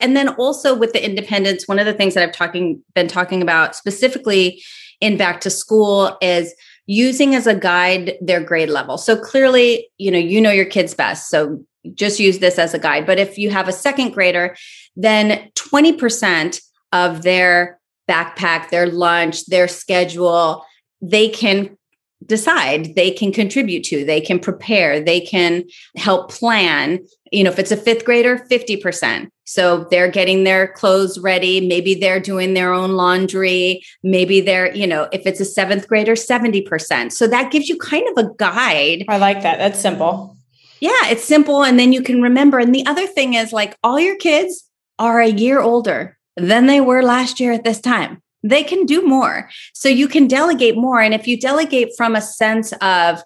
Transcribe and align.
And 0.00 0.16
then 0.16 0.28
also 0.30 0.74
with 0.74 0.92
the 0.92 1.04
independence, 1.04 1.66
one 1.66 1.78
of 1.78 1.86
the 1.86 1.94
things 1.94 2.14
that 2.14 2.22
I've 2.22 2.34
talking 2.34 2.82
been 2.94 3.08
talking 3.08 3.42
about 3.42 3.74
specifically 3.74 4.62
in 5.00 5.16
back 5.16 5.40
to 5.42 5.50
school 5.50 6.16
is 6.20 6.54
using 6.86 7.34
as 7.34 7.46
a 7.46 7.54
guide 7.54 8.14
their 8.20 8.40
grade 8.40 8.70
level. 8.70 8.98
So 8.98 9.16
clearly, 9.16 9.88
you 9.98 10.10
know, 10.10 10.18
you 10.18 10.40
know 10.40 10.50
your 10.50 10.66
kids 10.66 10.94
best. 10.94 11.28
So 11.28 11.64
just 11.94 12.20
use 12.20 12.38
this 12.38 12.58
as 12.58 12.74
a 12.74 12.78
guide. 12.78 13.06
But 13.06 13.18
if 13.18 13.38
you 13.38 13.50
have 13.50 13.68
a 13.68 13.72
second 13.72 14.12
grader, 14.12 14.56
then 14.96 15.50
20% 15.54 16.60
of 16.92 17.22
their 17.22 17.80
backpack, 18.08 18.70
their 18.70 18.86
lunch, 18.86 19.46
their 19.46 19.68
schedule, 19.68 20.64
they 21.00 21.28
can 21.28 21.76
decide 22.24 22.94
they 22.94 23.10
can 23.10 23.30
contribute 23.32 23.84
to 23.84 24.04
they 24.04 24.20
can 24.20 24.38
prepare 24.38 25.00
they 25.00 25.20
can 25.20 25.64
help 25.96 26.30
plan. 26.30 26.98
You 27.32 27.44
know 27.44 27.50
if 27.50 27.58
it's 27.58 27.72
a 27.72 27.76
fifth 27.76 28.04
grader 28.04 28.38
50% 28.38 29.28
so 29.44 29.84
they're 29.90 30.10
getting 30.10 30.44
their 30.44 30.68
clothes 30.68 31.18
ready 31.18 31.66
maybe 31.66 31.94
they're 31.94 32.20
doing 32.20 32.54
their 32.54 32.72
own 32.72 32.92
laundry 32.92 33.82
maybe 34.02 34.40
they're 34.40 34.74
you 34.74 34.86
know 34.86 35.08
if 35.12 35.26
it's 35.26 35.40
a 35.40 35.44
seventh 35.44 35.88
grader 35.88 36.14
70% 36.14 37.12
so 37.12 37.26
that 37.26 37.50
gives 37.50 37.68
you 37.68 37.76
kind 37.76 38.06
of 38.08 38.24
a 38.24 38.30
guide. 38.36 39.04
I 39.08 39.18
like 39.18 39.42
that. 39.42 39.58
That's 39.58 39.80
simple. 39.80 40.36
Yeah 40.80 41.10
it's 41.10 41.24
simple 41.24 41.64
and 41.64 41.78
then 41.78 41.92
you 41.92 42.02
can 42.02 42.22
remember. 42.22 42.58
And 42.58 42.74
the 42.74 42.86
other 42.86 43.06
thing 43.06 43.34
is 43.34 43.52
like 43.52 43.76
all 43.82 44.00
your 44.00 44.16
kids 44.16 44.64
are 44.98 45.20
a 45.20 45.28
year 45.28 45.60
older 45.60 46.16
than 46.36 46.66
they 46.66 46.80
were 46.80 47.02
last 47.02 47.40
year 47.40 47.52
at 47.52 47.64
this 47.64 47.80
time 47.80 48.22
they 48.48 48.62
can 48.62 48.86
do 48.86 49.02
more. 49.02 49.48
So 49.74 49.88
you 49.88 50.08
can 50.08 50.26
delegate 50.26 50.76
more. 50.76 51.00
And 51.00 51.14
if 51.14 51.26
you 51.26 51.38
delegate 51.38 51.90
from 51.96 52.14
a 52.14 52.20
sense 52.20 52.72
of, 52.80 53.22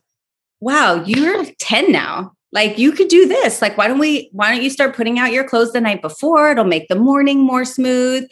wow, 0.60 1.02
you're 1.06 1.45
10 1.59 1.93
now. 1.93 2.33
Like 2.52 2.79
you 2.79 2.93
could 2.93 3.09
do 3.09 3.29
this. 3.29 3.62
Like, 3.62 3.79
why 3.79 3.87
don't 3.87 4.01
we, 4.01 4.29
why 4.33 4.51
don't 4.51 4.62
you 4.62 4.70
start 4.70 4.96
putting 4.96 5.19
out 5.19 5.33
your 5.33 5.45
clothes 5.45 5.73
the 5.73 5.80
night 5.80 6.02
before? 6.02 6.51
It'll 6.51 6.65
make 6.65 6.88
the 6.88 6.96
morning 6.96 7.38
more 7.41 7.65
smooth 7.65 8.29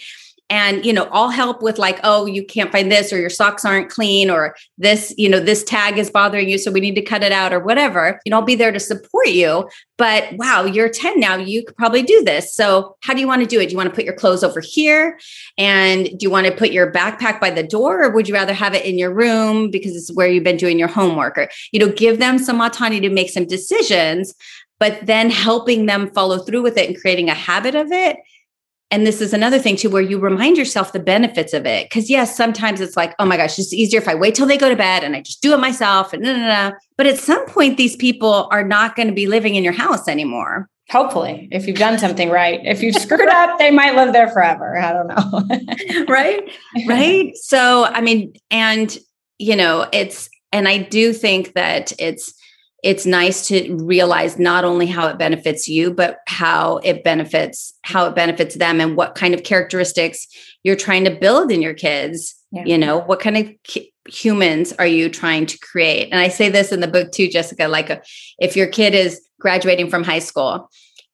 and 0.51 0.85
you 0.85 0.93
know 0.93 1.09
i'll 1.13 1.31
help 1.31 1.63
with 1.63 1.79
like 1.79 2.01
oh 2.05 2.27
you 2.27 2.45
can't 2.45 2.73
find 2.73 2.91
this 2.91 3.13
or 3.13 3.19
your 3.19 3.31
socks 3.31 3.65
aren't 3.65 3.91
clean 3.91 4.31
or 4.31 4.55
this 4.79 5.15
you 5.19 5.29
know 5.29 5.41
this 5.41 5.63
tag 5.65 5.99
is 5.99 6.11
bothering 6.11 6.49
you 6.49 6.59
so 6.59 6.71
we 6.71 6.81
need 6.81 6.95
to 6.95 7.03
cut 7.03 7.23
it 7.23 7.33
out 7.33 7.53
or 7.53 7.61
whatever. 7.61 8.21
You 8.25 8.31
know 8.31 8.39
i'll 8.39 8.45
be 8.45 8.55
there 8.55 8.73
to 8.73 8.81
support 8.81 9.29
you 9.29 9.69
but 9.97 10.33
wow 10.35 10.65
you're 10.65 10.89
10 10.89 11.21
now 11.21 11.37
you 11.37 11.65
could 11.65 11.77
probably 11.77 12.03
do 12.03 12.23
this. 12.25 12.55
So 12.55 12.97
how 13.03 13.15
do 13.15 13.21
you 13.21 13.27
want 13.27 13.43
to 13.43 13.47
do 13.47 13.61
it? 13.61 13.67
Do 13.67 13.73
you 13.73 13.77
want 13.77 13.89
to 13.91 13.95
put 13.95 14.05
your 14.05 14.15
clothes 14.15 14.45
over 14.45 14.61
here? 14.61 15.19
And 15.57 16.07
do 16.07 16.19
you 16.21 16.31
want 16.31 16.47
to 16.47 16.53
put 16.53 16.71
your 16.71 16.93
backpack 16.93 17.41
by 17.41 17.51
the 17.51 17.63
door 17.63 18.05
or 18.05 18.11
would 18.11 18.29
you 18.29 18.35
rather 18.35 18.55
have 18.55 18.75
it 18.75 18.85
in 18.85 18.99
your 18.99 19.13
room 19.13 19.71
because 19.71 19.95
it's 19.97 20.13
where 20.15 20.29
you've 20.29 20.45
been 20.45 20.57
doing 20.57 20.79
your 20.79 20.89
homework? 20.89 21.39
Or 21.39 21.49
you 21.73 21.81
know 21.81 21.93
give 21.93 22.19
them 22.19 22.39
some 22.39 22.61
autonomy 22.61 23.01
to 23.01 23.11
make 23.11 23.31
some 23.31 23.47
decisions 23.47 24.35
but 24.81 25.05
then 25.07 25.29
helping 25.29 25.87
them 25.87 26.09
follow 26.11 26.39
through 26.39 26.63
with 26.63 26.77
it 26.77 26.89
and 26.89 27.01
creating 27.01 27.29
a 27.29 27.35
habit 27.35 27.75
of 27.75 27.91
it 27.91 28.17
and 28.91 29.07
this 29.07 29.21
is 29.21 29.35
another 29.35 29.59
thing 29.59 29.77
too 29.77 29.91
where 29.91 30.03
you 30.03 30.19
remind 30.19 30.57
yourself 30.57 30.93
the 30.93 30.99
benefits 30.99 31.53
of 31.53 31.67
it. 31.67 31.89
Because 31.89 32.09
yes 32.09 32.37
sometimes 32.37 32.81
it's 32.81 32.97
like 32.97 33.15
oh 33.19 33.27
my 33.27 33.37
gosh 33.37 33.59
it's 33.59 33.73
easier 33.73 34.01
if 34.01 34.09
i 34.09 34.15
wait 34.15 34.35
till 34.35 34.47
they 34.47 34.57
go 34.57 34.69
to 34.69 34.77
bed 34.77 35.05
and 35.05 35.15
i 35.15 35.21
just 35.21 35.43
do 35.43 35.53
it 35.53 35.59
myself 35.59 36.13
and 36.13 36.23
no 36.23 36.33
no 36.33 36.47
no 36.47 36.73
but 36.97 37.07
at 37.07 37.19
some 37.19 37.45
point 37.47 37.77
these 37.77 37.97
people 37.97 38.49
are 38.51 38.65
not 38.65 38.97
going 38.97 39.09
to 39.09 39.15
be 39.15 39.27
living 39.27 39.55
in 39.55 39.65
your 39.65 39.73
house 39.73 40.09
anymore. 40.09 40.69
Hopefully 40.91 41.49
if 41.53 41.67
you've 41.67 41.77
done 41.77 41.99
something 41.99 42.31
right. 42.31 42.61
If 42.65 42.83
you've 42.83 42.95
screwed 42.97 43.29
up 43.29 43.59
they 43.59 43.71
might 43.71 43.95
live 43.95 44.13
there 44.13 44.29
forever. 44.29 44.79
I 44.79 44.93
don't 44.93 45.09
know. 45.09 46.05
Right? 46.09 46.51
Right? 46.87 47.37
So 47.37 47.85
i 47.85 48.01
mean 48.01 48.35
and 48.51 48.97
you 49.39 49.57
know 49.57 49.87
it's 49.93 50.29
and 50.53 50.67
i 50.67 50.79
do 50.79 51.13
think 51.13 51.53
that 51.55 51.93
it's 51.99 52.35
it's 52.83 53.05
nice 53.05 53.49
to 53.49 53.75
realize 53.75 54.39
not 54.39 54.65
only 54.65 54.87
how 54.87 55.09
it 55.09 55.19
benefits 55.19 55.69
you 55.69 55.93
but 55.93 56.19
how 56.27 56.79
it 56.79 57.03
benefits 57.03 57.75
how 57.83 58.07
it 58.07 58.15
benefits 58.15 58.55
them 58.57 58.81
and 58.81 58.97
what 58.97 59.15
kind 59.15 59.35
of 59.35 59.43
characteristics 59.43 60.27
you're 60.63 60.77
trying 60.77 61.05
to 61.05 61.11
build 61.11 61.51
in 61.51 61.63
your 61.63 61.75
kids 61.75 62.35
yeah. 62.53 62.65
you 62.65 62.79
know 62.79 63.01
what 63.01 63.21
kind 63.21 63.37
of 63.37 63.51
ki- 63.65 63.93
humans 64.07 64.73
are 64.79 64.87
you 64.87 65.09
trying 65.09 65.45
to 65.45 65.59
create 65.59 66.09
and 66.11 66.21
i 66.21 66.29
say 66.29 66.49
this 66.49 66.73
in 66.73 66.81
the 66.81 66.89
book 66.89 67.11
too 67.11 67.29
jessica 67.29 67.69
like 67.69 67.91
a, 67.91 68.01
if 68.39 68.57
your 68.57 68.67
kid 68.67 68.95
is 68.95 69.21
graduating 69.41 69.91
from 69.91 70.05
high 70.05 70.19
school 70.19 70.71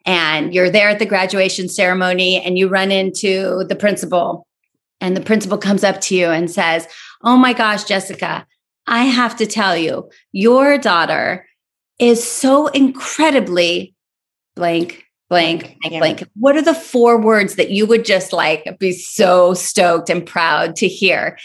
and 0.07 0.55
you're 0.55 0.71
there 0.71 0.91
at 0.91 0.99
the 0.99 1.07
graduation 1.07 1.69
ceremony 1.69 2.41
and 2.43 2.59
you 2.59 2.69
run 2.69 2.93
into 2.93 3.65
the 3.69 3.77
principal 3.77 4.47
and 5.01 5.17
the 5.17 5.21
principal 5.21 5.59
comes 5.59 5.83
up 5.83 6.01
to 6.01 6.15
you 6.15 6.27
and 6.27 6.51
says 6.51 6.87
oh 7.23 7.37
my 7.37 7.53
gosh 7.53 7.85
jessica 7.85 8.47
I 8.87 9.05
have 9.05 9.37
to 9.37 9.47
tell 9.47 9.77
you, 9.77 10.11
your 10.33 10.77
daughter 10.77 11.47
is 11.99 12.27
so 12.27 12.69
incredibly 12.69 13.95
blank, 14.57 15.05
blank, 15.29 15.77
blank, 15.83 16.01
blank. 16.01 16.29
What 16.35 16.57
are 16.57 16.63
the 16.63 16.75
four 16.75 17.21
words 17.21 17.57
that 17.57 17.71
you 17.71 17.87
would 17.87 18.05
just 18.05 18.33
like 18.33 18.79
be 18.79 18.93
so 18.93 19.55
stoked 19.55 20.11
and 20.11 20.25
proud 20.25 20.77
to 20.77 20.89
hear 20.89 21.39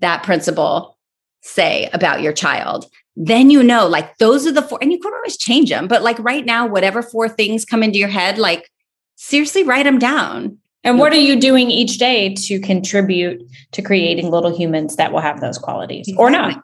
that 0.00 0.22
principal 0.22 0.98
say 1.42 1.88
about 1.92 2.22
your 2.22 2.32
child? 2.32 2.86
Then 3.16 3.50
you 3.50 3.62
know, 3.62 3.88
like 3.88 4.16
those 4.18 4.46
are 4.46 4.52
the 4.52 4.62
four, 4.62 4.78
and 4.80 4.92
you 4.92 5.00
can 5.00 5.12
always 5.12 5.36
change 5.36 5.70
them. 5.70 5.88
But 5.88 6.02
like 6.02 6.18
right 6.20 6.46
now, 6.46 6.66
whatever 6.66 7.02
four 7.02 7.28
things 7.28 7.64
come 7.64 7.82
into 7.82 7.98
your 7.98 8.08
head, 8.08 8.38
like 8.38 8.70
seriously 9.16 9.64
write 9.64 9.84
them 9.84 9.98
down. 9.98 10.58
And 10.84 10.98
what 10.98 11.12
are 11.12 11.16
you 11.16 11.38
doing 11.38 11.70
each 11.70 11.98
day 11.98 12.34
to 12.34 12.60
contribute 12.60 13.42
to 13.72 13.82
creating 13.82 14.30
little 14.30 14.56
humans 14.56 14.96
that 14.96 15.12
will 15.12 15.20
have 15.20 15.40
those 15.40 15.58
qualities 15.58 16.06
exactly. 16.08 16.24
or 16.24 16.30
not? 16.30 16.62